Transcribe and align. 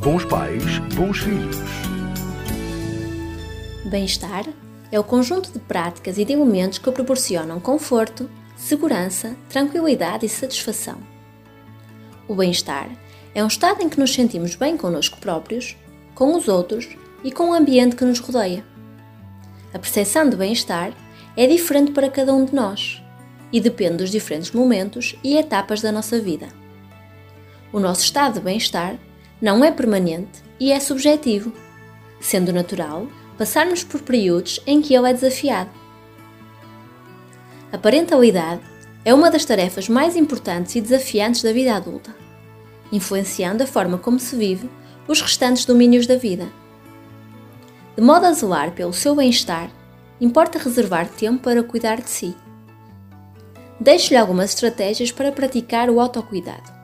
Bons 0.00 0.24
pais, 0.26 0.78
bons 0.94 1.18
filhos. 1.18 1.56
Bem-estar 3.84 4.44
é 4.92 5.00
o 5.00 5.02
conjunto 5.02 5.50
de 5.50 5.58
práticas 5.58 6.18
e 6.18 6.24
de 6.24 6.32
elementos 6.32 6.78
que 6.78 6.90
proporcionam 6.92 7.58
conforto, 7.58 8.30
segurança, 8.56 9.36
tranquilidade 9.48 10.24
e 10.24 10.28
satisfação. 10.28 10.98
O 12.28 12.34
bem-estar 12.36 12.88
é 13.34 13.42
um 13.42 13.48
estado 13.48 13.82
em 13.82 13.88
que 13.88 13.98
nos 13.98 14.14
sentimos 14.14 14.54
bem 14.54 14.76
connosco 14.76 15.18
próprios, 15.18 15.76
com 16.14 16.36
os 16.36 16.46
outros 16.46 16.88
e 17.24 17.32
com 17.32 17.50
o 17.50 17.52
ambiente 17.52 17.96
que 17.96 18.04
nos 18.04 18.20
rodeia. 18.20 18.64
A 19.74 19.80
percepção 19.80 20.30
de 20.30 20.36
bem-estar 20.36 20.92
é 21.36 21.44
diferente 21.48 21.90
para 21.90 22.08
cada 22.08 22.32
um 22.32 22.44
de 22.44 22.54
nós 22.54 23.02
e 23.52 23.60
depende 23.60 23.96
dos 23.96 24.10
diferentes 24.10 24.52
momentos 24.52 25.16
e 25.24 25.36
etapas 25.36 25.82
da 25.82 25.90
nossa 25.90 26.20
vida. 26.20 26.48
O 27.72 27.80
nosso 27.80 28.04
estado 28.04 28.34
de 28.34 28.40
bem-estar 28.40 28.96
não 29.40 29.64
é 29.64 29.70
permanente 29.70 30.42
e 30.58 30.72
é 30.72 30.80
subjetivo, 30.80 31.52
sendo 32.20 32.52
natural 32.52 33.06
passarmos 33.36 33.84
por 33.84 34.02
períodos 34.02 34.60
em 34.66 34.82
que 34.82 34.94
ele 34.94 35.08
é 35.08 35.12
desafiado. 35.12 35.70
A 37.72 37.78
parentalidade 37.78 38.62
é 39.04 39.14
uma 39.14 39.30
das 39.30 39.44
tarefas 39.44 39.88
mais 39.88 40.16
importantes 40.16 40.74
e 40.74 40.80
desafiantes 40.80 41.42
da 41.42 41.52
vida 41.52 41.74
adulta, 41.74 42.14
influenciando 42.90 43.62
a 43.62 43.66
forma 43.66 43.98
como 43.98 44.18
se 44.18 44.34
vive 44.34 44.68
os 45.06 45.20
restantes 45.20 45.64
domínios 45.64 46.06
da 46.06 46.16
vida. 46.16 46.48
De 47.96 48.02
modo 48.02 48.26
a 48.26 48.32
zelar 48.32 48.72
pelo 48.72 48.92
seu 48.92 49.14
bem-estar, 49.14 49.70
importa 50.20 50.58
reservar 50.58 51.08
tempo 51.08 51.42
para 51.42 51.62
cuidar 51.62 52.00
de 52.00 52.10
si. 52.10 52.36
Deixe-lhe 53.80 54.18
algumas 54.18 54.50
estratégias 54.50 55.12
para 55.12 55.30
praticar 55.30 55.88
o 55.88 56.00
autocuidado. 56.00 56.77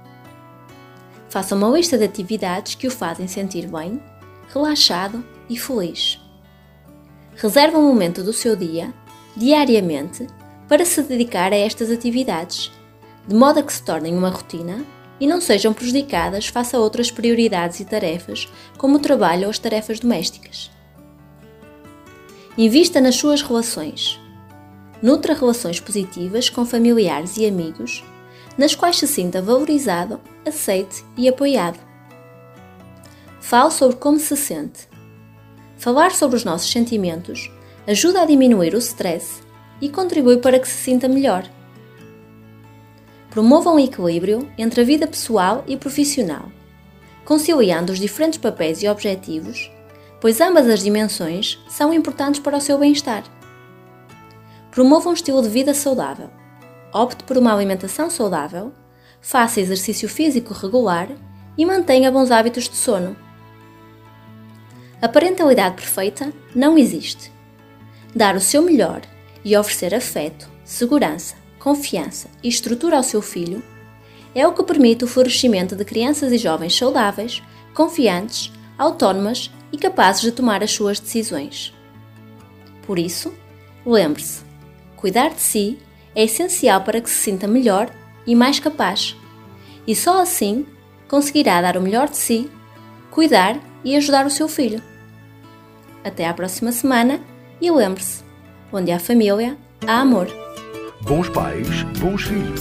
Faça 1.34 1.56
uma 1.56 1.68
lista 1.68 1.98
de 1.98 2.04
atividades 2.04 2.76
que 2.76 2.86
o 2.86 2.90
fazem 2.92 3.26
sentir 3.26 3.66
bem, 3.66 4.00
relaxado 4.52 5.24
e 5.50 5.58
feliz. 5.58 6.20
Reserve 7.34 7.76
um 7.76 7.82
momento 7.82 8.22
do 8.22 8.32
seu 8.32 8.54
dia, 8.54 8.94
diariamente, 9.36 10.28
para 10.68 10.84
se 10.84 11.02
dedicar 11.02 11.52
a 11.52 11.56
estas 11.56 11.90
atividades, 11.90 12.70
de 13.26 13.34
modo 13.34 13.58
a 13.58 13.64
que 13.64 13.72
se 13.72 13.82
tornem 13.82 14.16
uma 14.16 14.28
rotina 14.28 14.84
e 15.18 15.26
não 15.26 15.40
sejam 15.40 15.74
prejudicadas 15.74 16.46
face 16.46 16.76
a 16.76 16.78
outras 16.78 17.10
prioridades 17.10 17.80
e 17.80 17.84
tarefas, 17.84 18.48
como 18.78 18.98
o 18.98 19.00
trabalho 19.00 19.46
ou 19.46 19.50
as 19.50 19.58
tarefas 19.58 19.98
domésticas. 19.98 20.70
Invista 22.56 23.00
nas 23.00 23.16
suas 23.16 23.42
relações. 23.42 24.20
Nutra 25.02 25.34
relações 25.34 25.80
positivas 25.80 26.48
com 26.48 26.64
familiares 26.64 27.36
e 27.36 27.44
amigos, 27.44 28.04
nas 28.56 28.74
quais 28.74 28.98
se 28.98 29.06
sinta 29.06 29.42
valorizado, 29.42 30.20
aceite 30.46 31.04
e 31.16 31.28
apoiado. 31.28 31.78
Fale 33.40 33.70
sobre 33.70 33.96
como 33.96 34.18
se 34.18 34.36
sente. 34.36 34.88
Falar 35.76 36.12
sobre 36.12 36.36
os 36.36 36.44
nossos 36.44 36.70
sentimentos 36.70 37.50
ajuda 37.86 38.22
a 38.22 38.26
diminuir 38.26 38.74
o 38.74 38.78
stress 38.78 39.42
e 39.80 39.88
contribui 39.88 40.38
para 40.38 40.58
que 40.58 40.68
se 40.68 40.76
sinta 40.76 41.08
melhor. 41.08 41.44
Promova 43.30 43.70
um 43.70 43.78
equilíbrio 43.78 44.48
entre 44.56 44.80
a 44.80 44.84
vida 44.84 45.06
pessoal 45.06 45.64
e 45.66 45.76
profissional, 45.76 46.50
conciliando 47.24 47.92
os 47.92 47.98
diferentes 47.98 48.38
papéis 48.38 48.82
e 48.82 48.88
objetivos, 48.88 49.70
pois 50.20 50.40
ambas 50.40 50.68
as 50.68 50.80
dimensões 50.80 51.58
são 51.68 51.92
importantes 51.92 52.40
para 52.40 52.56
o 52.56 52.60
seu 52.60 52.78
bem-estar. 52.78 53.24
Promova 54.70 55.10
um 55.10 55.12
estilo 55.12 55.42
de 55.42 55.48
vida 55.48 55.74
saudável. 55.74 56.30
Opte 56.94 57.24
por 57.24 57.36
uma 57.36 57.52
alimentação 57.52 58.08
saudável, 58.08 58.72
faça 59.20 59.60
exercício 59.60 60.08
físico 60.08 60.54
regular 60.54 61.08
e 61.58 61.66
mantenha 61.66 62.08
bons 62.08 62.30
hábitos 62.30 62.68
de 62.68 62.76
sono. 62.76 63.16
A 65.02 65.08
parentalidade 65.08 65.74
perfeita 65.74 66.32
não 66.54 66.78
existe. 66.78 67.32
Dar 68.14 68.36
o 68.36 68.40
seu 68.40 68.62
melhor 68.62 69.02
e 69.44 69.56
oferecer 69.56 69.92
afeto, 69.92 70.48
segurança, 70.64 71.34
confiança 71.58 72.28
e 72.44 72.48
estrutura 72.48 72.96
ao 72.96 73.02
seu 73.02 73.20
filho 73.20 73.60
é 74.32 74.46
o 74.46 74.52
que 74.52 74.62
permite 74.62 75.02
o 75.02 75.08
florescimento 75.08 75.74
de 75.74 75.84
crianças 75.84 76.30
e 76.30 76.38
jovens 76.38 76.76
saudáveis, 76.76 77.42
confiantes, 77.74 78.52
autónomas 78.78 79.50
e 79.72 79.78
capazes 79.78 80.22
de 80.22 80.30
tomar 80.30 80.62
as 80.62 80.70
suas 80.70 81.00
decisões. 81.00 81.74
Por 82.86 83.00
isso, 83.00 83.34
lembre-se: 83.84 84.42
cuidar 84.96 85.30
de 85.30 85.40
si 85.40 85.78
é 86.14 86.24
essencial 86.24 86.82
para 86.82 87.00
que 87.00 87.10
se 87.10 87.16
sinta 87.16 87.46
melhor 87.46 87.90
e 88.26 88.34
mais 88.34 88.58
capaz, 88.58 89.16
e 89.86 89.94
só 89.94 90.20
assim 90.20 90.66
conseguirá 91.08 91.60
dar 91.60 91.76
o 91.76 91.82
melhor 91.82 92.08
de 92.08 92.16
si, 92.16 92.50
cuidar 93.10 93.58
e 93.84 93.94
ajudar 93.96 94.26
o 94.26 94.30
seu 94.30 94.48
filho. 94.48 94.82
Até 96.02 96.26
à 96.26 96.34
próxima 96.34 96.72
semana 96.72 97.20
e 97.60 97.70
lembre-se: 97.70 98.22
onde 98.72 98.90
há 98.92 98.98
família, 98.98 99.56
há 99.86 100.00
amor. 100.00 100.28
Bons 101.02 101.28
pais, 101.28 101.82
bons 101.98 102.22
filhos. 102.22 102.60